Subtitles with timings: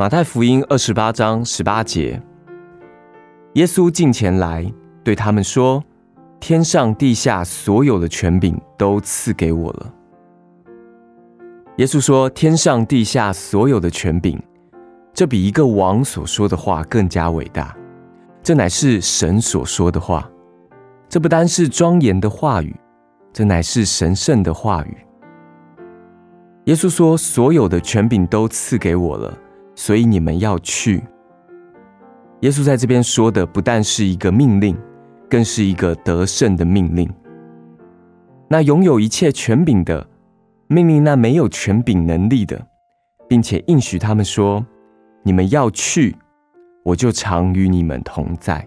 [0.00, 2.18] 马太福音二十八章十八节，
[3.52, 4.64] 耶稣近前来
[5.04, 5.84] 对他们说
[6.40, 9.94] ：“天上地下所有的权柄都赐给我了。”
[11.76, 14.42] 耶稣说：“天上地下所有的权柄，
[15.12, 17.76] 这比一个王所说的话更加伟大。
[18.42, 20.26] 这乃是神所说的话，
[21.10, 22.74] 这不单是庄严的话语，
[23.34, 24.96] 这乃是神圣的话语。”
[26.64, 29.36] 耶稣说：“所有的权柄都赐给我了，
[29.80, 31.02] 所以你们要去。”
[32.42, 34.76] 耶稣在这边说的不但是一个命令，
[35.30, 37.10] 更是一个得胜的命令。
[38.46, 40.06] 那拥有一切权柄的
[40.66, 42.60] 命令，那没有权柄能力的，
[43.26, 44.62] 并且应许他们说
[45.24, 46.14] ：“你们要去，
[46.84, 48.66] 我就常与你们同在。”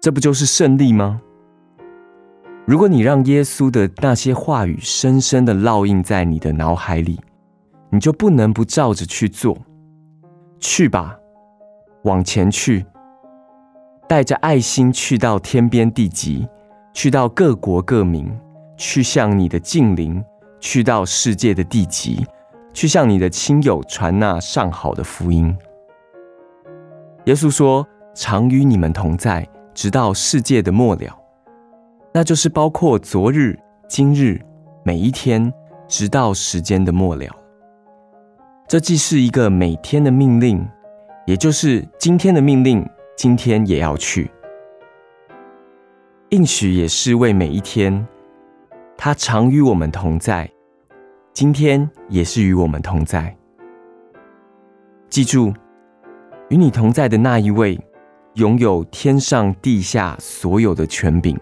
[0.00, 1.20] 这不就是胜利吗？
[2.64, 7.20] 如果你让耶稣的那些话语深深的烙印在你的脑海里，
[7.90, 9.58] 你就不能不照着去做。
[10.66, 11.14] 去吧，
[12.04, 12.86] 往前去，
[14.08, 16.48] 带着爱心去到天边地极，
[16.94, 18.34] 去到各国各民，
[18.74, 20.24] 去向你的近邻，
[20.58, 22.26] 去到世界的地极，
[22.72, 25.54] 去向你的亲友传那上好的福音。
[27.26, 31.14] 耶稣说：“常与你们同在，直到世界的末了。”
[32.10, 34.40] 那就是包括昨日、今日
[34.82, 35.52] 每一天，
[35.86, 37.30] 直到时间的末了。
[38.66, 40.66] 这既是一个每天的命令，
[41.26, 42.84] 也就是今天的命令，
[43.14, 44.30] 今天也要去。
[46.30, 48.06] 应许也是为每一天，
[48.96, 50.50] 他常与我们同在，
[51.32, 53.36] 今天也是与我们同在。
[55.10, 55.52] 记住，
[56.48, 57.78] 与你同在的那一位，
[58.34, 61.38] 拥有天上地下所有的权柄。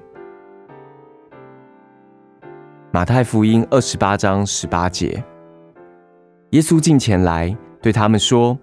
[2.91, 5.25] 马太福音二十八章十八节，
[6.53, 8.59] 耶稣近前来对他们说：“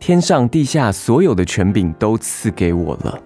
[0.00, 3.16] 天上地下所有的权柄都赐给我了。”